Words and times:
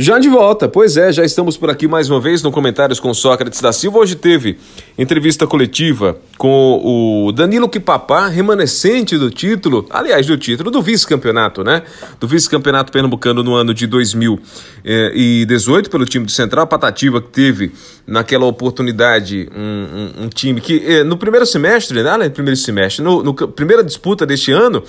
Já 0.00 0.16
de 0.20 0.28
volta, 0.28 0.68
pois 0.68 0.96
é, 0.96 1.10
já 1.10 1.24
estamos 1.24 1.56
por 1.56 1.68
aqui 1.68 1.88
mais 1.88 2.08
uma 2.08 2.20
vez 2.20 2.40
no 2.40 2.52
Comentários 2.52 3.00
com 3.00 3.12
Sócrates 3.12 3.60
da 3.60 3.72
Silva. 3.72 3.98
Hoje 3.98 4.14
teve 4.14 4.56
entrevista 4.96 5.44
coletiva 5.44 6.16
com 6.36 6.80
o 6.84 7.32
Danilo 7.32 7.68
Quipapá, 7.68 8.28
remanescente 8.28 9.18
do 9.18 9.28
título, 9.28 9.84
aliás, 9.90 10.24
do 10.24 10.38
título 10.38 10.70
do 10.70 10.80
vice-campeonato, 10.80 11.64
né? 11.64 11.82
Do 12.20 12.28
vice-campeonato 12.28 12.92
pernambucano 12.92 13.42
no 13.42 13.56
ano 13.56 13.74
de 13.74 13.88
2018 13.88 15.90
pelo 15.90 16.04
time 16.04 16.24
do 16.24 16.30
Central, 16.30 16.68
Patativa 16.68 17.20
que 17.20 17.30
teve 17.30 17.72
naquela 18.06 18.46
oportunidade 18.46 19.50
um, 19.52 20.20
um, 20.20 20.26
um 20.26 20.28
time 20.28 20.60
que 20.60 20.80
eh, 20.86 21.02
no 21.02 21.16
primeiro 21.16 21.44
semestre, 21.44 22.04
né? 22.04 22.16
No 22.16 22.30
primeiro 22.30 22.56
semestre, 22.56 23.04
no, 23.04 23.20
no 23.20 23.34
primeira 23.34 23.82
disputa 23.82 24.24
deste 24.24 24.52
ano, 24.52 24.80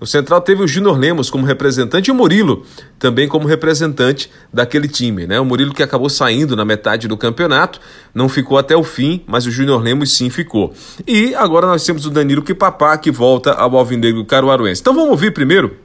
o 0.00 0.06
Central 0.06 0.40
teve 0.40 0.62
o 0.62 0.68
Júnior 0.68 0.98
Lemos 0.98 1.30
como 1.30 1.44
representante 1.44 2.08
e 2.08 2.12
o 2.12 2.14
Murilo 2.14 2.64
também 2.98 3.28
como 3.28 3.46
representante 3.46 4.30
daquele 4.52 4.88
time, 4.88 5.26
né? 5.26 5.40
O 5.40 5.44
Murilo 5.44 5.74
que 5.74 5.82
acabou 5.82 6.08
saindo 6.08 6.54
na 6.54 6.64
metade 6.64 7.08
do 7.08 7.16
campeonato, 7.16 7.80
não 8.14 8.28
ficou 8.28 8.58
até 8.58 8.76
o 8.76 8.84
fim, 8.84 9.22
mas 9.26 9.46
o 9.46 9.50
Júnior 9.50 9.82
Lemos 9.82 10.16
sim 10.16 10.30
ficou. 10.30 10.72
E 11.06 11.34
agora 11.34 11.66
nós 11.66 11.84
temos 11.84 12.06
o 12.06 12.10
Danilo 12.10 12.42
Quipapá 12.42 12.96
que 12.96 13.10
volta 13.10 13.52
ao 13.52 13.76
Alvinegro 13.76 14.24
Caruaruense. 14.24 14.80
Então 14.80 14.94
vamos 14.94 15.10
ouvir 15.10 15.32
primeiro 15.32 15.76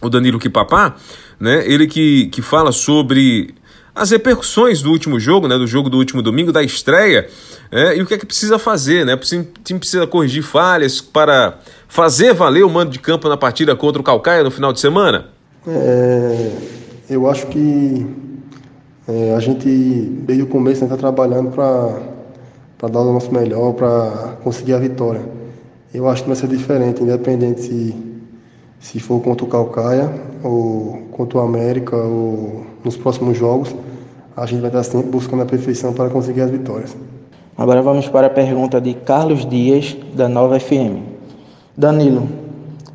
o 0.00 0.08
Danilo 0.08 0.38
Quipapá, 0.38 0.96
né? 1.38 1.64
Ele 1.66 1.86
que, 1.86 2.26
que 2.26 2.42
fala 2.42 2.72
sobre 2.72 3.54
as 3.94 4.10
repercussões 4.10 4.82
do 4.82 4.90
último 4.90 5.20
jogo, 5.20 5.46
né, 5.46 5.56
do 5.56 5.68
jogo 5.68 5.88
do 5.88 5.96
último 5.96 6.20
domingo, 6.20 6.50
da 6.50 6.62
estreia, 6.62 7.28
é, 7.70 7.96
e 7.96 8.02
o 8.02 8.06
que 8.06 8.14
é 8.14 8.18
que 8.18 8.26
precisa 8.26 8.58
fazer, 8.58 9.06
né? 9.06 9.14
O 9.14 9.18
time 9.18 9.78
precisa 9.78 10.06
corrigir 10.06 10.42
falhas 10.42 11.00
para 11.00 11.58
fazer 11.94 12.34
valer 12.34 12.64
o 12.64 12.68
mando 12.68 12.90
de 12.90 12.98
campo 12.98 13.28
na 13.28 13.36
partida 13.36 13.76
contra 13.76 14.00
o 14.00 14.04
Calcaia 14.04 14.42
no 14.42 14.50
final 14.50 14.72
de 14.72 14.80
semana? 14.80 15.26
É, 15.64 16.50
eu 17.08 17.30
acho 17.30 17.46
que 17.46 18.04
é, 19.06 19.32
a 19.32 19.38
gente, 19.38 19.68
desde 19.68 20.42
o 20.42 20.48
começo, 20.48 20.82
está 20.82 20.96
trabalhando 20.96 21.52
para 21.52 22.88
dar 22.88 23.00
o 23.00 23.12
nosso 23.12 23.32
melhor, 23.32 23.74
para 23.74 24.36
conseguir 24.42 24.74
a 24.74 24.78
vitória. 24.78 25.22
Eu 25.94 26.08
acho 26.08 26.22
que 26.22 26.28
vai 26.28 26.36
ser 26.36 26.48
diferente, 26.48 27.00
independente 27.00 27.62
se, 27.62 27.94
se 28.80 28.98
for 28.98 29.20
contra 29.20 29.46
o 29.46 29.48
Calcaia, 29.48 30.12
ou 30.42 31.00
contra 31.12 31.38
o 31.38 31.42
América, 31.42 31.94
ou 31.94 32.66
nos 32.82 32.96
próximos 32.96 33.38
jogos. 33.38 33.72
A 34.36 34.44
gente 34.46 34.62
vai 34.62 34.68
estar 34.68 34.82
sempre 34.82 35.10
buscando 35.10 35.44
a 35.44 35.46
perfeição 35.46 35.92
para 35.92 36.10
conseguir 36.10 36.40
as 36.40 36.50
vitórias. 36.50 36.96
Agora 37.56 37.80
vamos 37.82 38.08
para 38.08 38.26
a 38.26 38.30
pergunta 38.30 38.80
de 38.80 38.94
Carlos 38.94 39.48
Dias, 39.48 39.96
da 40.12 40.28
Nova 40.28 40.58
FM. 40.58 41.13
Danilo, 41.76 42.28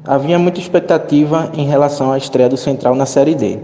havia 0.06 0.40
muita 0.40 0.58
expectativa 0.58 1.52
em 1.54 1.68
relação 1.68 2.14
à 2.14 2.18
estreia 2.18 2.48
do 2.48 2.56
Central 2.56 2.96
na 2.96 3.06
Série 3.06 3.36
D, 3.36 3.60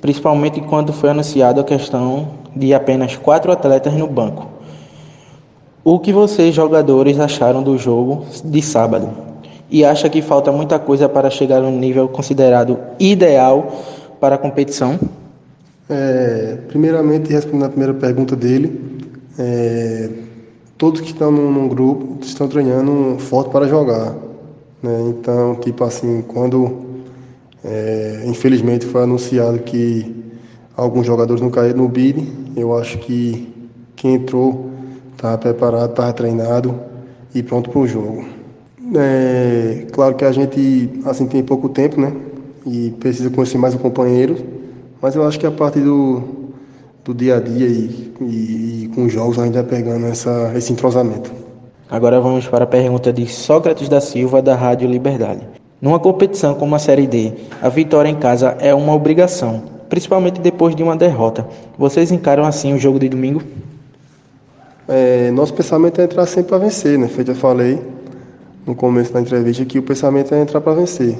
principalmente 0.00 0.60
quando 0.60 0.92
foi 0.92 1.10
anunciada 1.10 1.60
a 1.60 1.64
questão 1.64 2.28
de 2.54 2.72
apenas 2.72 3.16
quatro 3.16 3.50
atletas 3.50 3.92
no 3.94 4.06
banco. 4.06 4.46
O 5.84 5.98
que 5.98 6.12
vocês, 6.12 6.54
jogadores, 6.54 7.18
acharam 7.18 7.60
do 7.60 7.76
jogo 7.76 8.24
de 8.44 8.62
sábado? 8.62 9.10
E 9.68 9.84
acha 9.84 10.08
que 10.08 10.22
falta 10.22 10.52
muita 10.52 10.78
coisa 10.78 11.08
para 11.08 11.28
chegar 11.28 11.60
a 11.60 11.66
um 11.66 11.76
nível 11.76 12.08
considerado 12.08 12.78
ideal 13.00 13.66
para 14.20 14.36
a 14.36 14.38
competição? 14.38 14.96
É, 15.90 16.58
primeiramente, 16.68 17.32
respondendo 17.32 17.64
a 17.64 17.68
primeira 17.68 17.94
pergunta 17.94 18.36
dele, 18.36 19.00
é, 19.36 20.08
todos 20.78 21.00
que 21.00 21.08
estão 21.08 21.32
num, 21.32 21.50
num 21.50 21.66
grupo 21.66 22.18
estão 22.22 22.46
treinando 22.46 23.18
forte 23.18 23.50
para 23.50 23.66
jogar. 23.66 24.14
Né? 24.82 25.10
Então, 25.10 25.54
tipo 25.56 25.84
assim, 25.84 26.22
quando 26.26 26.82
é, 27.64 28.24
infelizmente 28.26 28.84
foi 28.86 29.02
anunciado 29.02 29.60
que 29.60 30.14
alguns 30.76 31.06
jogadores 31.06 31.40
não 31.40 31.50
caíram 31.50 31.78
no 31.78 31.88
BID, 31.88 32.26
eu 32.56 32.76
acho 32.76 32.98
que 32.98 33.48
quem 33.94 34.14
entrou 34.14 34.70
estava 35.12 35.38
preparado, 35.38 35.90
estava 35.90 36.12
treinado 36.12 36.74
e 37.34 37.42
pronto 37.42 37.70
para 37.70 37.80
o 37.80 37.86
jogo. 37.86 38.24
É, 38.94 39.86
claro 39.92 40.14
que 40.16 40.24
a 40.24 40.32
gente 40.32 41.00
assim 41.04 41.26
tem 41.26 41.42
pouco 41.42 41.68
tempo, 41.68 42.00
né? 42.00 42.12
E 42.66 42.90
precisa 42.98 43.30
conhecer 43.30 43.58
mais 43.58 43.74
o 43.74 43.78
companheiro, 43.78 44.36
mas 45.00 45.14
eu 45.14 45.26
acho 45.26 45.38
que 45.38 45.46
a 45.46 45.50
parte 45.50 45.80
do, 45.80 46.22
do 47.04 47.14
dia 47.14 47.36
a 47.36 47.40
dia 47.40 47.66
e, 47.66 48.12
e, 48.20 48.84
e 48.84 48.90
com 48.94 49.04
os 49.04 49.12
jogos 49.12 49.38
ainda 49.38 49.62
pegando 49.62 50.06
essa, 50.06 50.52
esse 50.56 50.72
entrosamento. 50.72 51.32
Agora 51.92 52.18
vamos 52.22 52.48
para 52.48 52.64
a 52.64 52.66
pergunta 52.66 53.12
de 53.12 53.26
Sócrates 53.26 53.86
da 53.86 54.00
Silva, 54.00 54.40
da 54.40 54.54
Rádio 54.54 54.88
Liberdade. 54.88 55.46
Numa 55.78 56.00
competição 56.00 56.54
como 56.54 56.74
a 56.74 56.78
Série 56.78 57.06
D, 57.06 57.34
a 57.60 57.68
vitória 57.68 58.08
em 58.08 58.14
casa 58.14 58.56
é 58.60 58.74
uma 58.74 58.94
obrigação, 58.94 59.62
principalmente 59.90 60.40
depois 60.40 60.74
de 60.74 60.82
uma 60.82 60.96
derrota. 60.96 61.46
Vocês 61.76 62.10
encaram 62.10 62.46
assim 62.46 62.72
o 62.72 62.78
jogo 62.78 62.98
de 62.98 63.10
domingo? 63.10 63.42
É, 64.88 65.30
nosso 65.32 65.52
pensamento 65.52 66.00
é 66.00 66.04
entrar 66.04 66.24
sempre 66.24 66.48
para 66.48 66.58
vencer, 66.60 66.98
né? 66.98 67.08
Feito 67.08 67.32
eu 67.32 67.34
falei 67.34 67.78
no 68.64 68.74
começo 68.74 69.12
da 69.12 69.20
entrevista 69.20 69.62
que 69.66 69.78
o 69.78 69.82
pensamento 69.82 70.34
é 70.34 70.40
entrar 70.40 70.62
para 70.62 70.72
vencer, 70.72 71.18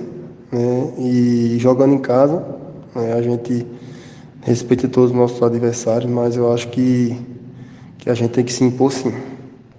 né? 0.50 0.90
E 0.96 1.58
jogando 1.58 1.92
em 1.92 1.98
casa, 1.98 2.42
né? 2.94 3.12
a 3.12 3.20
gente 3.20 3.66
respeita 4.40 4.88
todos 4.88 5.10
os 5.10 5.16
nossos 5.16 5.42
adversários, 5.42 6.10
mas 6.10 6.34
eu 6.34 6.50
acho 6.50 6.68
que 6.68 7.14
que 7.98 8.08
a 8.08 8.14
gente 8.14 8.30
tem 8.30 8.42
que 8.42 8.52
se 8.54 8.64
impor 8.64 8.90
sim. 8.90 9.12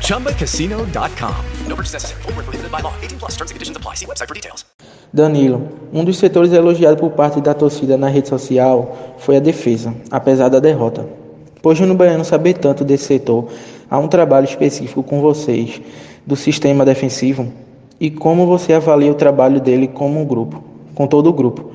ChumbaCasino.com. 0.00 1.34
No 1.68 1.76
purchase 1.76 1.94
necessary. 1.94 2.22
Full 2.22 2.32
prohibited 2.34 2.70
by 2.70 2.82
law. 2.82 2.94
18 3.00 3.18
plus 3.18 3.36
terms 3.36 3.50
and 3.50 3.54
conditions 3.54 3.76
apply. 3.76 3.94
See 3.94 4.06
website 4.06 4.28
for 4.28 4.34
details. 4.34 4.64
Danilo, 5.12 5.68
um 5.92 6.04
dos 6.04 6.18
setores 6.18 6.52
elogiados 6.52 7.00
por 7.00 7.10
parte 7.10 7.40
da 7.40 7.52
torcida 7.52 7.96
na 7.96 8.08
rede 8.08 8.28
social 8.28 9.16
foi 9.18 9.36
a 9.36 9.40
defesa, 9.40 9.92
apesar 10.10 10.48
da 10.48 10.60
derrota. 10.60 11.04
Por 11.60 11.74
Júnior 11.74 11.96
Baiano 11.96 12.24
saber 12.24 12.54
tanto 12.54 12.84
desse 12.84 13.04
setor, 13.04 13.48
há 13.90 13.98
um 13.98 14.06
trabalho 14.06 14.44
específico 14.44 15.02
com 15.02 15.20
vocês 15.20 15.80
do 16.24 16.36
sistema 16.36 16.84
defensivo 16.84 17.52
e 17.98 18.10
como 18.10 18.46
você 18.46 18.72
avalia 18.72 19.10
o 19.10 19.16
trabalho 19.16 19.60
dele 19.60 19.88
como 19.88 20.20
um 20.20 20.24
grupo, 20.24 20.62
com 20.94 21.06
todo 21.06 21.28
o 21.28 21.32
grupo. 21.32 21.72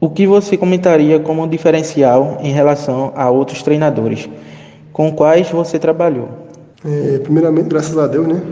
O 0.00 0.08
que 0.08 0.26
você 0.26 0.56
comentaria 0.56 1.18
como 1.18 1.42
um 1.42 1.48
diferencial 1.48 2.38
em 2.40 2.52
relação 2.52 3.12
a 3.14 3.28
outros 3.30 3.62
treinadores? 3.62 4.28
Com 4.92 5.12
quais 5.12 5.50
você 5.50 5.78
trabalhou? 5.78 6.41
É, 6.84 7.18
primeiramente, 7.18 7.68
graças 7.68 7.96
a 7.96 8.08
Deus, 8.08 8.26
né? 8.26 8.42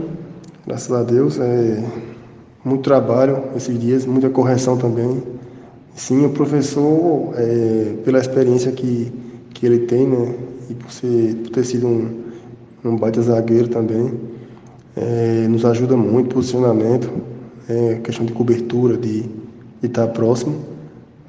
Graças 0.64 0.92
a 0.92 1.02
Deus, 1.02 1.40
é 1.40 1.82
muito 2.64 2.82
trabalho 2.82 3.42
esses 3.56 3.76
dias, 3.76 4.06
muita 4.06 4.30
correção 4.30 4.76
também. 4.76 5.20
Sim, 5.96 6.26
o 6.26 6.30
professor, 6.30 7.34
é, 7.34 7.96
pela 8.04 8.20
experiência 8.20 8.70
que, 8.70 9.12
que 9.52 9.66
ele 9.66 9.80
tem, 9.80 10.06
né? 10.06 10.34
E 10.68 10.74
por, 10.74 10.92
ser, 10.92 11.34
por 11.42 11.50
ter 11.50 11.64
sido 11.64 11.88
um, 11.88 12.20
um 12.84 12.96
baita 12.96 13.20
zagueiro 13.20 13.66
também, 13.66 14.12
é, 14.96 15.48
nos 15.48 15.64
ajuda 15.64 15.96
muito, 15.96 16.32
posicionamento, 16.32 17.10
é, 17.68 17.94
questão 17.96 18.24
de 18.24 18.32
cobertura, 18.32 18.96
de, 18.96 19.22
de 19.22 19.86
estar 19.86 20.06
próximo. 20.08 20.54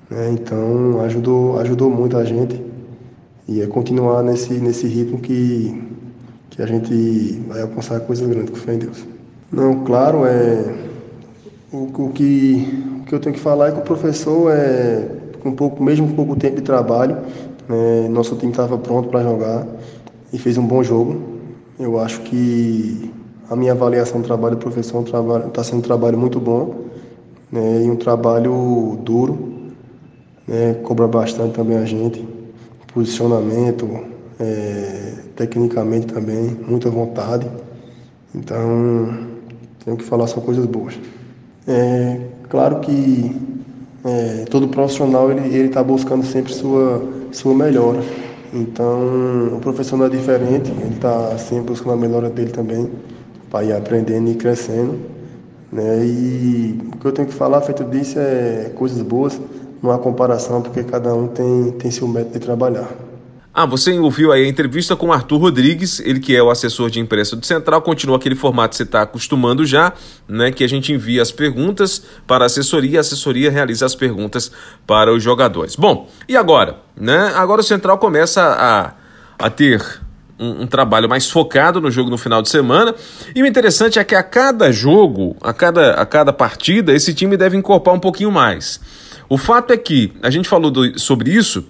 Né? 0.07 0.31
Então, 0.33 1.01
ajudou, 1.01 1.59
ajudou 1.59 1.89
muito 1.89 2.15
a 2.15 2.23
gente. 2.23 2.61
E 3.47 3.61
é 3.61 3.65
continuar 3.65 4.21
nesse, 4.21 4.53
nesse 4.53 4.85
ritmo 4.85 5.19
que, 5.19 5.81
que 6.51 6.61
a 6.61 6.65
gente 6.65 7.41
vai 7.47 7.61
alcançar 7.61 7.99
coisa 8.01 8.27
grande, 8.27 8.51
com 8.51 8.57
fé 8.57 8.75
em 8.75 8.79
Deus. 8.79 9.03
Não, 9.51 9.83
claro, 9.83 10.25
é, 10.25 10.73
o, 11.71 11.83
o, 11.83 12.11
que, 12.13 12.99
o 13.01 13.05
que 13.05 13.15
eu 13.15 13.19
tenho 13.19 13.33
que 13.33 13.41
falar 13.41 13.69
é 13.69 13.71
que 13.71 13.79
o 13.79 13.83
professor, 13.83 14.51
é, 14.51 15.07
com 15.41 15.53
pouco, 15.53 15.81
mesmo 15.83 16.07
com 16.09 16.13
pouco 16.13 16.35
tempo 16.35 16.57
de 16.57 16.61
trabalho, 16.61 17.17
Né? 17.67 18.07
Nosso 18.09 18.35
time 18.35 18.51
estava 18.51 18.77
pronto 18.77 19.09
para 19.09 19.23
jogar 19.23 19.65
e 20.31 20.37
fez 20.37 20.57
um 20.57 20.65
bom 20.65 20.83
jogo. 20.83 21.21
Eu 21.79 21.99
acho 21.99 22.21
que 22.21 23.11
a 23.49 23.55
minha 23.55 23.71
avaliação 23.71 24.21
do 24.21 24.27
trabalho 24.27 24.55
do 24.55 24.59
professor 24.59 25.03
está 25.03 25.63
sendo 25.63 25.79
um 25.79 25.81
trabalho 25.81 26.17
muito 26.17 26.39
bom 26.39 26.85
né? 27.51 27.83
e 27.83 27.89
um 27.89 27.95
trabalho 27.95 28.99
duro. 29.03 29.37
Né? 30.47 30.75
Cobra 30.83 31.07
bastante 31.07 31.53
também 31.53 31.77
a 31.77 31.85
gente, 31.85 32.27
posicionamento, 32.93 33.87
é, 34.41 35.13
tecnicamente 35.35 36.07
também, 36.07 36.57
muita 36.67 36.89
vontade. 36.89 37.47
Então, 38.33 39.27
tenho 39.85 39.97
que 39.97 40.03
falar 40.03 40.27
só 40.27 40.41
coisas 40.41 40.65
boas. 40.65 40.99
É 41.67 42.19
claro 42.49 42.79
que 42.79 43.35
é, 44.03 44.45
todo 44.49 44.67
profissional 44.67 45.31
ele 45.31 45.67
está 45.67 45.83
buscando 45.83 46.25
sempre 46.25 46.51
sua, 46.51 47.01
sua 47.31 47.53
melhora. 47.53 47.99
Então, 48.53 49.55
o 49.55 49.59
professor 49.61 49.95
não 49.95 50.07
é 50.07 50.09
diferente, 50.09 50.71
ele 50.71 50.95
está 50.95 51.37
sempre 51.37 51.67
buscando 51.67 51.93
a 51.93 51.97
melhora 51.97 52.29
dele 52.29 52.51
também, 52.51 52.89
para 53.49 53.63
ir 53.63 53.73
aprendendo 53.73 54.29
e 54.29 54.35
crescendo. 54.35 54.99
Né? 55.71 56.03
E 56.03 56.81
o 56.93 56.97
que 56.97 57.05
eu 57.05 57.11
tenho 57.13 57.27
que 57.27 57.33
falar, 57.33 57.61
feito 57.61 57.83
disso, 57.85 58.19
é 58.19 58.71
coisas 58.75 59.01
boas, 59.01 59.39
não 59.81 59.91
há 59.91 59.97
comparação, 59.97 60.61
porque 60.61 60.83
cada 60.83 61.13
um 61.13 61.27
tem, 61.27 61.71
tem 61.79 61.89
seu 61.89 62.07
método 62.07 62.33
de 62.33 62.39
trabalhar. 62.39 62.89
Ah, 63.53 63.65
você 63.65 63.99
ouviu 63.99 64.31
aí 64.31 64.45
a 64.45 64.47
entrevista 64.47 64.95
com 64.95 65.11
Arthur 65.11 65.37
Rodrigues, 65.37 65.99
ele 65.99 66.21
que 66.21 66.33
é 66.33 66.41
o 66.41 66.49
assessor 66.49 66.89
de 66.89 67.01
imprensa 67.01 67.35
do 67.35 67.45
Central, 67.45 67.81
continua 67.81 68.15
aquele 68.15 68.33
formato 68.33 68.69
que 68.69 68.77
você 68.77 68.83
está 68.83 69.01
acostumando 69.01 69.65
já, 69.65 69.91
né? 70.25 70.53
Que 70.53 70.63
a 70.63 70.69
gente 70.69 70.93
envia 70.93 71.21
as 71.21 71.33
perguntas 71.33 72.01
para 72.25 72.45
a 72.45 72.47
assessoria, 72.47 72.99
a 72.99 73.01
assessoria 73.01 73.51
realiza 73.51 73.85
as 73.85 73.93
perguntas 73.93 74.49
para 74.87 75.13
os 75.13 75.21
jogadores. 75.21 75.75
Bom, 75.75 76.09
e 76.29 76.37
agora? 76.37 76.77
Né? 76.95 77.33
Agora 77.35 77.59
o 77.59 77.63
Central 77.63 77.97
começa 77.97 78.41
a, 78.41 78.93
a 79.37 79.49
ter 79.49 79.83
um, 80.39 80.61
um, 80.61 80.67
trabalho 80.67 81.09
mais 81.09 81.29
focado 81.29 81.81
no 81.81 81.91
jogo 81.91 82.09
no 82.09 82.17
final 82.17 82.41
de 82.41 82.47
semana. 82.47 82.95
E 83.35 83.43
o 83.43 83.45
interessante 83.45 83.99
é 83.99 84.03
que 84.05 84.15
a 84.15 84.23
cada 84.23 84.71
jogo, 84.71 85.35
a 85.41 85.51
cada, 85.51 85.95
a 85.95 86.05
cada 86.05 86.31
partida, 86.31 86.93
esse 86.93 87.13
time 87.13 87.35
deve 87.35 87.57
incorporar 87.57 87.97
um 87.97 88.01
pouquinho 88.01 88.31
mais. 88.31 88.79
O 89.27 89.37
fato 89.37 89.73
é 89.73 89.77
que 89.77 90.13
a 90.21 90.29
gente 90.29 90.47
falou 90.47 90.71
do, 90.71 90.97
sobre 90.97 91.31
isso 91.31 91.65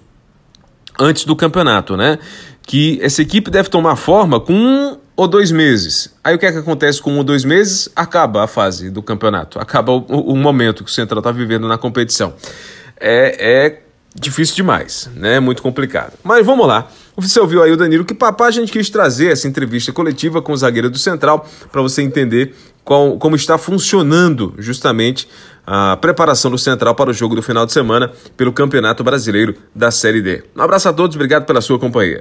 antes 1.02 1.24
do 1.24 1.34
campeonato, 1.34 1.96
né? 1.96 2.18
Que 2.62 2.98
essa 3.02 3.20
equipe 3.20 3.50
deve 3.50 3.68
tomar 3.68 3.96
forma 3.96 4.38
com 4.38 4.54
um 4.54 4.96
ou 5.16 5.28
dois 5.28 5.50
meses. 5.50 6.14
Aí 6.22 6.34
o 6.34 6.38
que 6.38 6.46
é 6.46 6.52
que 6.52 6.58
acontece 6.58 7.00
com 7.02 7.12
um 7.12 7.18
ou 7.18 7.24
dois 7.24 7.44
meses? 7.44 7.88
Acaba 7.94 8.44
a 8.44 8.46
fase 8.46 8.90
do 8.90 9.02
campeonato, 9.02 9.58
acaba 9.58 9.92
o, 9.92 9.98
o 9.98 10.36
momento 10.36 10.84
que 10.84 10.90
o 10.90 10.92
Central 10.92 11.18
está 11.18 11.32
vivendo 11.32 11.66
na 11.68 11.76
competição. 11.76 12.34
É, 12.98 13.66
é 13.66 13.82
difícil 14.14 14.56
demais, 14.56 15.10
né? 15.14 15.40
Muito 15.40 15.62
complicado. 15.62 16.12
Mas 16.22 16.46
vamos 16.46 16.66
lá. 16.66 16.88
Você 17.16 17.38
ouviu 17.38 17.62
aí 17.62 17.70
o 17.70 17.76
Danilo 17.76 18.04
que 18.04 18.14
papá 18.14 18.46
a 18.46 18.50
gente 18.50 18.72
quis 18.72 18.88
trazer 18.88 19.32
essa 19.32 19.46
entrevista 19.46 19.92
coletiva 19.92 20.40
com 20.40 20.52
o 20.52 20.56
zagueiro 20.56 20.90
do 20.90 20.98
Central 20.98 21.48
para 21.70 21.82
você 21.82 22.02
entender 22.02 22.54
qual, 22.84 23.18
como 23.18 23.36
está 23.36 23.56
funcionando 23.58 24.54
justamente 24.58 25.28
a 25.66 25.96
preparação 25.96 26.50
do 26.50 26.58
Central 26.58 26.94
para 26.94 27.10
o 27.10 27.12
jogo 27.12 27.34
do 27.34 27.42
final 27.42 27.64
de 27.64 27.72
semana 27.72 28.10
pelo 28.36 28.52
Campeonato 28.52 29.04
Brasileiro 29.04 29.54
da 29.74 29.90
Série 29.90 30.20
D. 30.20 30.42
Um 30.56 30.62
abraço 30.62 30.88
a 30.88 30.92
todos, 30.92 31.14
obrigado 31.14 31.44
pela 31.44 31.60
sua 31.60 31.78
companhia. 31.78 32.20